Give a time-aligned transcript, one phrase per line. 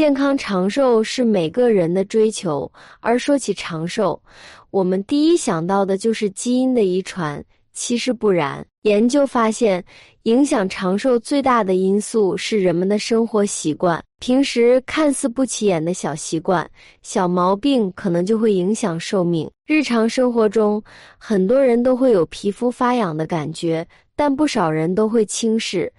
[0.00, 4.18] 健康长寿是每个人的追求，而说起长寿，
[4.70, 7.44] 我们第一想到的就是基因的遗传。
[7.74, 9.84] 其实不然，研究发现，
[10.22, 14.02] 影响长寿最大的因素是人们的生活习惯。
[14.20, 16.66] 平时看似不起眼的小习惯、
[17.02, 19.50] 小毛病，可能就会影响寿命。
[19.66, 20.82] 日常生活中，
[21.18, 23.86] 很多人都会有皮肤发痒的感觉，
[24.16, 25.92] 但不少人都会轻视，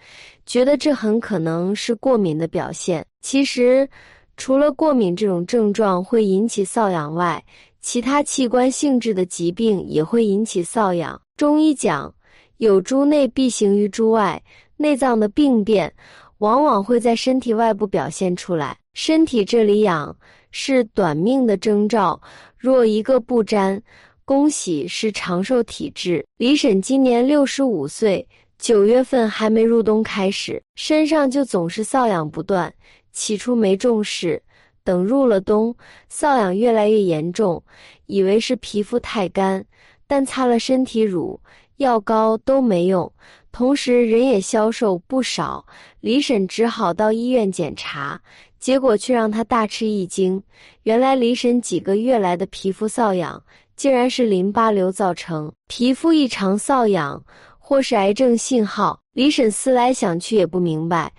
[0.48, 3.06] 觉得这很可能是过敏的表现。
[3.22, 3.88] 其实，
[4.36, 7.44] 除了过敏这种症状会引起瘙痒外，
[7.80, 11.20] 其他器官性质的疾病也会引起瘙痒。
[11.38, 12.14] 中医讲，
[12.58, 14.42] 有诸内必行于诸外，
[14.78, 15.92] 内脏的病变
[16.40, 18.78] 往往会在身体外部表现出来。
[18.94, 20.16] 身体这里痒
[20.52, 22.20] 是短命的征兆，
[22.58, 23.82] 若一个不沾，
[24.26, 26.26] 恭喜是长寿体质。
[26.38, 32.72] 李婶今年六十五岁，九月份还没入冬开始，身上就总是瘙痒不断，
[33.12, 34.42] 起初没重视。
[34.84, 35.76] 等入了冬，
[36.12, 37.64] 瘙痒越来越严重，
[38.08, 39.64] 以为是皮肤太干，
[40.08, 41.40] 但擦了身体乳、
[41.78, 43.12] 药膏都没用，
[43.52, 45.64] 同时人也消瘦不少。
[46.00, 48.20] 李婶只好到医院检查，
[48.60, 50.42] 结果却让她大吃一惊。
[50.82, 53.44] 原来李婶几个月来的皮肤瘙痒，
[53.76, 55.54] 竟然是淋巴瘤造成。
[55.68, 57.24] 皮肤异常瘙痒，
[57.60, 59.00] 或是癌症信号。
[59.14, 61.12] 李婶思来想去也不明白。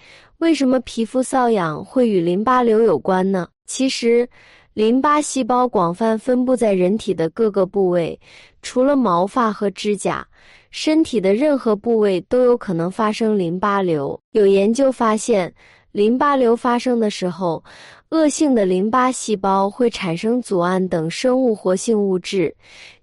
[0.43, 3.47] 为什么皮肤瘙痒会与淋巴瘤有关呢？
[3.65, 4.29] 其实，
[4.75, 8.19] 淋巴细胞广泛分布在人体的各个部位，
[8.61, 10.27] 除了毛发和指甲，
[10.73, 14.21] 身体的任何部位都有可能发生淋巴瘤。
[14.33, 15.55] 有研究发现，
[15.93, 17.63] 淋巴瘤发生的时候，
[18.09, 22.53] 恶性的淋巴细胞会产生组胺等生物活性物质，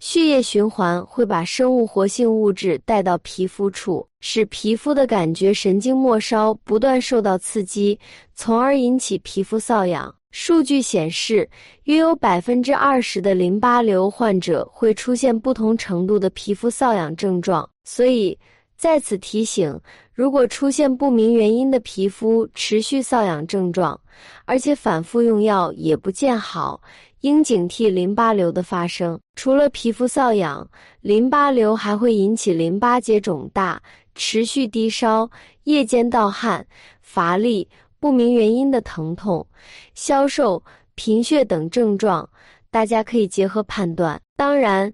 [0.02, 8.00] 血液循环会把生物活性物质带到皮肤处，使皮肤的感觉神经末梢不断受到刺激，
[8.36, 10.14] 从而引起皮肤瘙痒。
[10.32, 11.50] 数据显示，
[11.84, 18.38] 约有百分之二十的淋巴瘤患者会出现不同程度的皮肤瘙痒症状，所以。
[18.78, 19.78] 在此提醒：
[20.14, 24.00] 如果出现不明原因的皮肤持续瘙痒症状，
[24.46, 26.82] 而且反复用药也不见好，
[27.20, 29.20] 应警惕淋巴瘤的发生。
[29.36, 30.66] 除了皮肤瘙痒，
[31.02, 33.82] 淋巴瘤还会引起淋巴结肿大、
[34.16, 35.30] 持续低烧、
[35.64, 36.66] 夜间盗汗、
[37.02, 37.68] 乏力、
[38.00, 39.46] 不明原因的疼痛、
[39.94, 40.64] 消瘦、
[40.96, 42.30] 贫血等症状。
[42.72, 44.20] 大家可以结合判断。
[44.36, 44.92] 当然。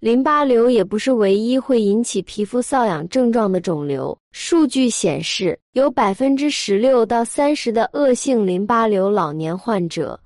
[0.00, 4.16] 淋巴瘤也不是唯一会引起皮肤瘙痒症状的肿瘤。
[4.30, 10.16] 数据显示，有百分之十六到三十的恶性淋巴瘤老年患者，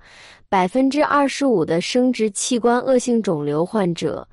[0.47, 4.27] 百分之二十五的生殖器官恶性肿瘤患者，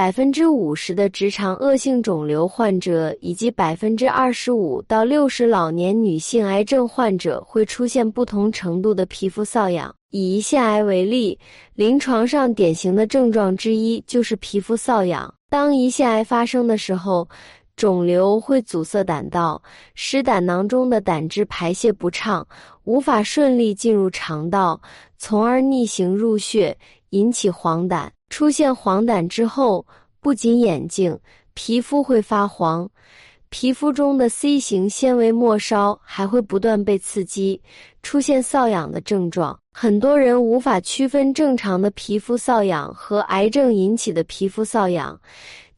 [0.00, 9.94] 百分之五十的直肠恶性肿瘤患者，以及百分之二十五到六十老年女性癌症患者会出现不同程度的皮肤瘙痒。
[10.08, 11.38] 以胰腺癌为例，
[11.74, 15.34] 临床上典型的症状之一就是皮肤瘙痒。
[15.50, 17.28] 当胰腺癌发生的时候，
[17.76, 19.62] 肿瘤会阻塞胆道，
[19.94, 22.48] 使胆囊中的胆汁排泄不畅，
[22.84, 24.80] 无法顺利进入肠道，
[25.18, 26.74] 从而逆行入血，
[27.10, 28.08] 引起黄疸。
[28.30, 29.84] 出现黄疸之后，
[30.20, 31.18] 不仅眼睛、
[31.52, 32.88] 皮肤会发黄。
[33.50, 37.60] 皮肤中的 C 型纤维末梢还会不断被刺激，
[38.00, 39.58] 出现瘙痒的症状。
[39.72, 45.20] 很多人无法区分正常的皮肤瘙痒和癌症引起的皮肤瘙痒。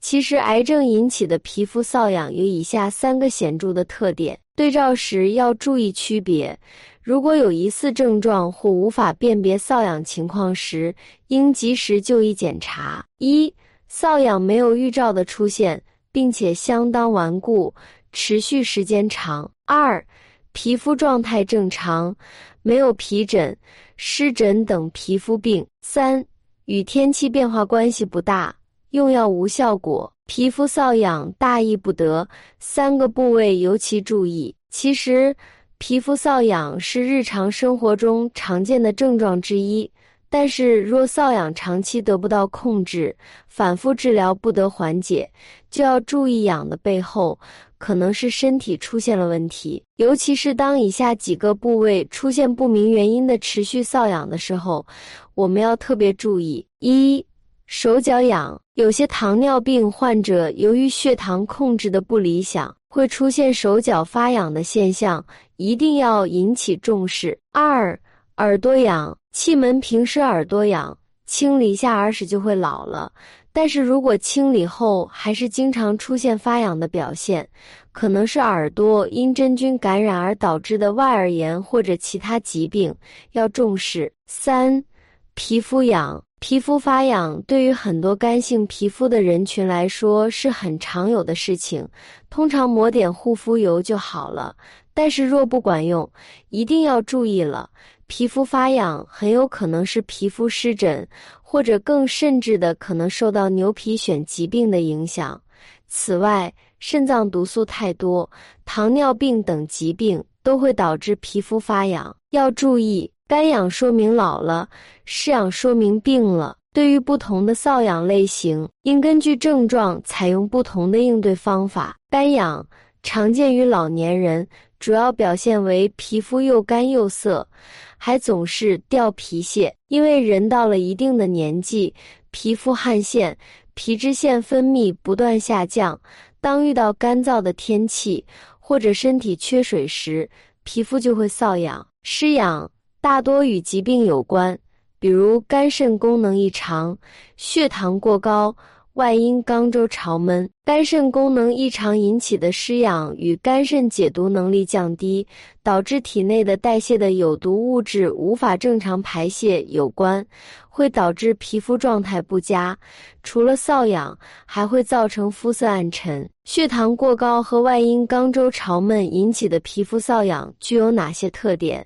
[0.03, 6.59] 其实，癌症引起的皮肤瘙痒有以下三个显著的特点，对照时要注意区别。
[7.01, 10.95] 如果有疑似症状或无法辨别瘙痒情况时，
[11.29, 13.03] 应及时就医检查。
[13.17, 13.51] 一、
[13.91, 15.83] 瘙痒没有预兆的出现。
[16.15, 17.75] 并且相当顽固，
[18.13, 19.51] 持续时间长。
[19.65, 20.05] 二、
[20.53, 22.15] 皮肤状态正常，
[22.61, 23.57] 没有皮疹、
[23.97, 25.67] 湿疹等皮肤病。
[25.81, 26.23] 三、
[26.67, 28.55] 与天气变化关系不大，
[28.93, 30.11] 用药无效果。
[30.27, 32.27] 皮肤瘙痒大意不得，
[32.59, 34.55] 三个部位尤其注意。
[34.71, 35.35] 其实，
[35.77, 39.91] 皮肤瘙痒是日常生活中常见的症状之一。
[40.29, 43.15] 但是，若瘙痒长期得不到控制，
[43.49, 45.31] 反复治疗不得缓解，
[45.71, 47.39] 就要注意痒的背后
[47.77, 49.83] 可能是身体出现了问题。
[49.97, 54.87] 尤其是当以下几个部位出现不明原因的持续瘙痒的时候，
[55.35, 57.23] 我们要特别注意：一、
[57.67, 65.25] 手脚痒，有些糖尿病患者由于血糖控制的不理想，会出现手脚发痒的现象，
[65.57, 67.39] 一定要引起重视。
[67.53, 67.99] 二、
[68.37, 69.17] 耳朵痒。
[69.33, 70.95] 气门平时耳朵痒，
[71.25, 73.11] 清理下耳屎就会老了。
[73.51, 77.49] 但是如果清理后还是经常出现发痒的表现，
[77.93, 82.95] 可能是耳朵因真菌感染而导致的外耳炎或者其他疾病，
[83.33, 84.13] 要重视。
[84.27, 84.85] 三、
[85.33, 86.23] 皮肤痒。
[86.43, 91.87] 皮肤发痒对于很多干性皮肤的人群来说是很常有的事情，
[92.29, 94.53] 通常抹点护肤油就好了。
[94.93, 96.11] 但是若不管用，
[96.49, 97.71] 一定要注意了，
[98.09, 101.07] 皮肤发痒很有可能是皮肤湿疹，
[101.45, 105.41] 或者更甚至的可能受到牛皮癣疾病的影响。
[105.87, 108.29] 此外，肾脏毒素太多、
[108.65, 113.09] 糖尿病等疾病都会导致皮肤发痒，要注意。
[113.33, 114.69] 干痒说明老了，
[115.07, 116.55] 湿痒说明病了。
[116.75, 121.97] 对于不同的瘙痒类型，应根据症状采用不同的应对方法。
[122.11, 122.67] 干痒
[123.03, 124.47] 常见于老年人，
[124.79, 127.49] 主要表现为皮肤又干又涩，
[127.97, 129.75] 还总是掉皮屑。
[129.89, 131.95] 因为人到了一定的年纪，
[132.33, 133.35] 皮肤汗腺、
[133.73, 135.99] 皮脂腺分泌不断下降，
[136.39, 138.27] 当遇到干燥的天气
[138.61, 140.29] 或者身体缺水时，
[140.65, 142.71] 皮肤就会瘙痒、湿痒。
[143.03, 144.57] 大多与疾病有关，
[145.01, 146.97] 比如肝肾功能异常、
[147.37, 148.55] 血糖过高、
[148.95, 150.49] 外阴肛周潮闷。
[150.65, 155.27] 肝肾功能异常引起的湿痒与肝肾解毒能力降低，
[155.63, 160.25] 导致体内的代谢的有毒物质无法正常排泄有关，
[160.69, 162.77] 会导致皮肤状态不佳。
[163.23, 164.17] 除了瘙痒，
[164.47, 166.29] 还会造成肤色暗沉。
[166.45, 171.85] 血糖过高和外阴肛周潮闷引起的皮肤瘙痒具有哪些特点？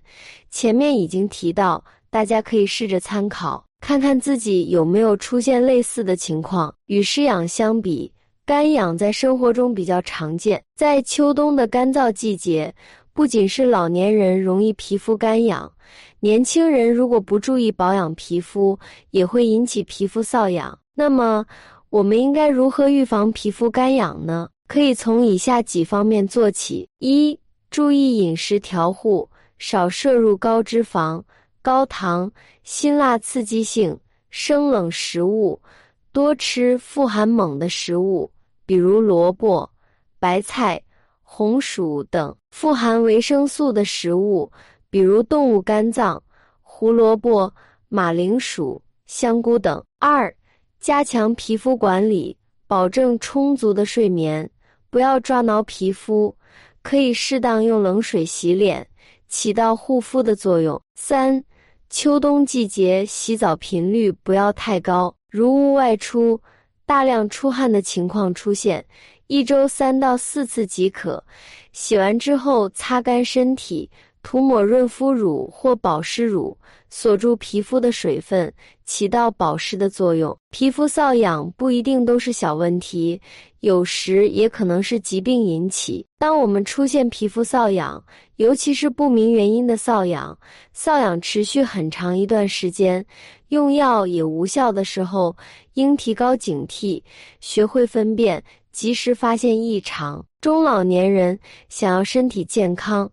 [0.51, 6.75] 前面已经提到，大家可以试着参考，看看自己有没有出现类似的情况。
[6.87, 8.13] 与湿痒相比，
[8.45, 10.61] 干痒在生活中比较常见。
[10.75, 12.75] 在秋冬的干燥季节，
[13.13, 15.73] 不仅是老年人容易皮肤干痒，
[16.19, 18.77] 年轻人如果不注意保养皮肤，
[19.13, 20.77] 也会引起皮肤瘙痒。
[20.93, 21.47] 那么，
[21.89, 24.49] 我们应该如何预防皮肤干痒呢？
[24.67, 27.39] 可以从以下几方面做起：一、
[27.71, 29.31] 注意饮食调护。
[29.59, 31.23] 少摄入高脂肪、
[31.67, 32.31] 高糖、
[32.63, 33.99] 辛辣刺激性、
[34.31, 35.61] 生冷食物，
[36.13, 38.31] 多吃富含锰的食物，
[38.65, 39.69] 比如萝卜、
[40.21, 40.81] 白菜、
[41.25, 44.49] 红薯等；富含维生素的食物，
[44.91, 46.23] 比如动物肝脏、
[46.63, 47.53] 胡萝卜、
[47.89, 49.85] 马铃薯、香菇等。
[49.99, 50.33] 二、
[50.79, 52.37] 加强皮肤管理，
[52.69, 54.49] 保证充足的睡眠，
[54.89, 56.33] 不要抓挠皮肤，
[56.85, 58.87] 可以适当用冷水洗脸。
[59.29, 60.81] 起到护肤的作用。
[60.95, 61.43] 三、
[61.89, 66.41] 秋冬季节洗澡频率不要太高，如屋外出、
[66.85, 68.85] 大量出汗的情况出现，
[69.29, 71.23] 一周三到四次即可。
[71.73, 73.89] 洗完之后擦干身体，
[74.27, 76.59] 涂抹润肤乳或保湿乳，
[76.91, 78.53] 锁住皮肤的水分，
[78.85, 80.37] 起到保湿的作用。
[80.51, 83.21] 皮肤瘙痒不一定都是小问题。
[83.61, 86.05] 有时也可能是疾病引起。
[86.19, 88.03] 当我们出现皮肤瘙痒，
[88.35, 90.37] 尤其是不明原因的瘙痒，
[90.75, 93.07] 瘙痒持续很长一段时间，
[93.51, 95.37] 用药也无效的时候，
[95.75, 97.01] 应提高警惕，
[97.39, 100.27] 学会分辨，及时发现异常。
[100.41, 101.39] 中老年人
[101.69, 103.09] 想要身体健康，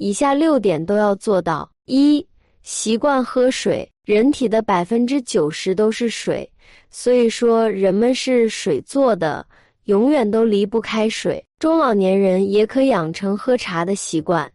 [0.00, 2.26] 以下六点都要做到：一、
[2.62, 3.86] 习惯喝水。
[4.06, 6.50] 人体的百分之九十都是水，
[6.90, 9.46] 所以说人们是水做的。
[9.84, 11.44] 永远都离不开水。
[11.58, 14.50] 中老年人也可养成喝茶的习惯，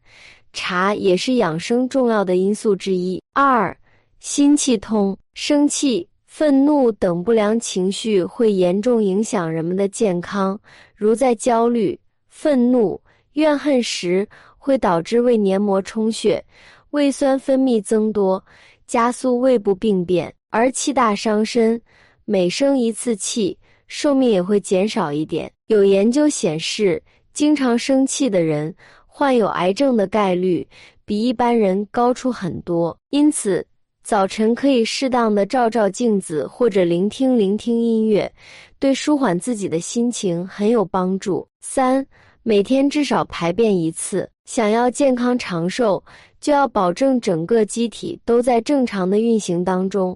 [0.51, 3.21] 茶也是养生重要的因素之一。
[3.33, 3.77] 二、
[4.19, 10.59] 心气通，生气、愤怒等不良情绪会严重影响人们的健康。
[10.95, 11.97] 如在焦虑、
[12.29, 12.99] 愤怒、
[13.33, 14.27] 怨恨时，
[14.65, 16.43] 会导致胃黏膜充血，
[16.89, 18.43] 胃酸分泌增多，
[18.87, 21.79] 加速胃部病变，而气大伤身。
[22.25, 23.55] 每生一次气。
[23.87, 25.51] 寿命也会减少一点。
[25.67, 26.99] 有研究显示，
[27.35, 30.67] 经常生气的人患有癌症的概率
[31.05, 32.97] 比一般人高出很多。
[33.11, 33.63] 因此，
[34.03, 38.31] 早晨可以适当的照照镜子，或者聆听聆听音乐，
[38.79, 41.47] 对舒缓自己的心情很有帮助。
[41.61, 42.03] 三，
[42.41, 44.27] 每天至少排便一次。
[44.45, 46.03] 想要健康长寿。
[46.41, 50.15] 就要保证整个机体都在正常的运行当中，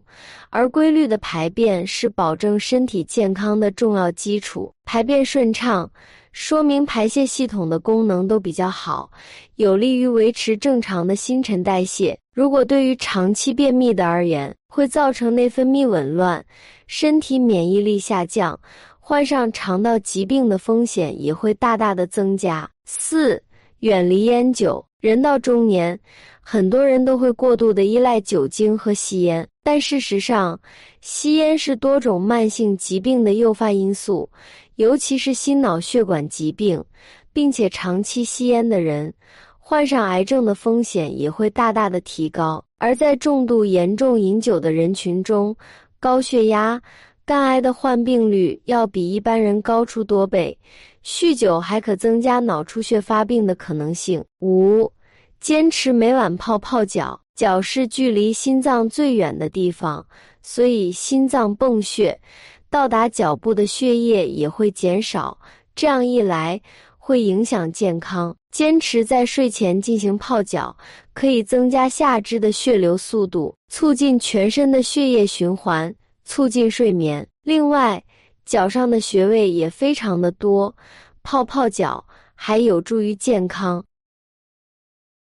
[0.52, 4.72] 而规律的排便是保证身体健康的重要基础。
[4.86, 5.90] 排便顺畅，
[6.32, 9.10] 说明排泄系统的功能都比较好，
[9.56, 12.16] 有利于维持正常的新陈代谢。
[12.32, 16.46] 如果对于长期便秘的而言，会造成内分泌紊乱，
[16.86, 18.60] 身体免疫力下降，
[19.00, 22.70] 患上肠道疾病的风险也会大大的增加。
[22.86, 23.42] 四。
[23.80, 24.86] 远离烟酒。
[25.02, 25.98] 人到中年，
[26.42, 30.60] 很多人都会过度的依赖酒精和吸烟，但事实上，
[31.00, 34.30] 吸烟是多种慢性疾病的诱发因素，
[34.76, 36.84] 尤其是心脑血管疾病、
[37.32, 39.14] 并且长期吸烟的人，
[39.58, 42.62] 患上癌症的风险也会大大的提高。
[42.78, 45.56] 而在重度严重饮酒的人群中，
[45.98, 46.82] 高血压、
[47.30, 50.58] 肝癌的患病率要比一般人高出多倍。
[51.06, 54.26] 酗酒还可增加脑出血发病的可能性。
[54.42, 54.92] 五、
[55.40, 57.22] 坚持每晚泡泡脚。
[57.36, 60.04] 脚是距离心脏最远的地方，
[60.42, 62.20] 所以心脏泵血
[62.68, 65.38] 到达脚部的血液也会减少。
[65.76, 66.60] 这样一来，
[66.98, 68.36] 会影响健康。
[68.52, 70.76] 坚持在睡前进行泡脚，
[71.14, 75.94] 可以增加下肢的血流速度，促进全身的血液循环，
[76.30, 77.28] 促进睡眠。
[77.42, 78.04] 另外，
[78.46, 80.76] 脚上的穴位也非常的多，
[81.24, 82.06] 泡泡脚
[82.36, 83.84] 还有助于健康。